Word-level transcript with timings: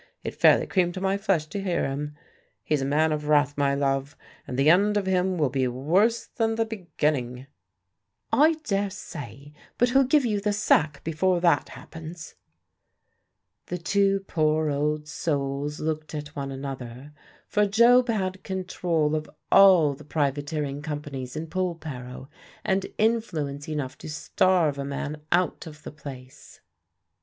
It 0.23 0.33
fairly 0.33 0.65
creamed 0.65 0.99
my 0.99 1.15
flesh 1.15 1.45
to 1.49 1.61
hear 1.61 1.85
him. 1.87 2.15
He's 2.63 2.81
a 2.81 2.85
man 2.85 3.11
of 3.11 3.27
wrath, 3.27 3.55
my 3.55 3.75
love, 3.75 4.17
and 4.47 4.57
the 4.57 4.67
end 4.67 4.97
of 4.97 5.05
him 5.05 5.37
will 5.37 5.51
be 5.51 5.67
worse 5.67 6.25
than 6.25 6.55
the 6.55 6.65
beginning." 6.65 7.45
"I 8.33 8.53
daresay; 8.63 9.51
but 9.77 9.89
he'll 9.89 10.03
give 10.05 10.25
you 10.25 10.41
the 10.41 10.53
sack 10.53 11.03
before 11.03 11.39
that 11.41 11.69
happens." 11.69 12.33
The 13.67 13.77
two 13.77 14.21
poor 14.21 14.71
old 14.71 15.07
souls 15.07 15.79
looked 15.79 16.15
at 16.15 16.35
one 16.35 16.51
another; 16.51 17.13
for 17.47 17.67
Job 17.67 18.07
had 18.07 18.41
control 18.41 19.13
of 19.15 19.29
all 19.51 19.93
the 19.93 20.03
privateering 20.03 20.81
companies 20.81 21.35
in 21.35 21.45
Polperro, 21.45 22.27
and 22.63 22.87
influence 22.97 23.69
enough 23.69 23.99
to 23.99 24.09
starve 24.09 24.79
a 24.79 24.83
man 24.83 25.21
out 25.31 25.67
of 25.67 25.83
the 25.83 25.91
place. 25.91 26.59